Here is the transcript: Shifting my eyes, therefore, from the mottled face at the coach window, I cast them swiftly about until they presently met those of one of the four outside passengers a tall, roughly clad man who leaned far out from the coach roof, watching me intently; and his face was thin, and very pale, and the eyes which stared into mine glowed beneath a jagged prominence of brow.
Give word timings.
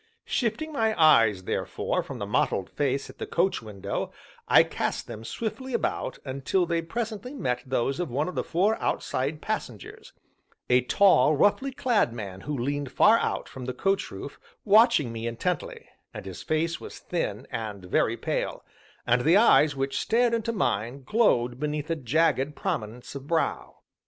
Shifting 0.25 0.73
my 0.73 0.99
eyes, 0.99 1.43
therefore, 1.43 2.01
from 2.01 2.17
the 2.17 2.25
mottled 2.25 2.71
face 2.71 3.07
at 3.07 3.19
the 3.19 3.27
coach 3.27 3.61
window, 3.61 4.11
I 4.47 4.63
cast 4.63 5.05
them 5.05 5.23
swiftly 5.23 5.75
about 5.75 6.17
until 6.25 6.65
they 6.65 6.81
presently 6.81 7.35
met 7.35 7.61
those 7.67 7.99
of 7.99 8.09
one 8.09 8.27
of 8.27 8.33
the 8.33 8.43
four 8.43 8.81
outside 8.81 9.43
passengers 9.43 10.11
a 10.71 10.81
tall, 10.81 11.35
roughly 11.35 11.71
clad 11.71 12.13
man 12.13 12.41
who 12.41 12.57
leaned 12.57 12.91
far 12.91 13.19
out 13.19 13.47
from 13.47 13.65
the 13.65 13.75
coach 13.75 14.09
roof, 14.09 14.39
watching 14.65 15.11
me 15.11 15.27
intently; 15.27 15.85
and 16.15 16.25
his 16.25 16.41
face 16.41 16.81
was 16.81 16.97
thin, 16.97 17.45
and 17.51 17.85
very 17.85 18.17
pale, 18.17 18.65
and 19.05 19.21
the 19.21 19.37
eyes 19.37 19.75
which 19.75 19.99
stared 19.99 20.33
into 20.33 20.51
mine 20.51 21.03
glowed 21.03 21.59
beneath 21.59 21.91
a 21.91 21.95
jagged 21.95 22.55
prominence 22.55 23.13
of 23.13 23.27
brow. 23.27 23.75